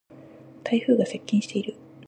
[0.63, 1.75] 台風が接近している。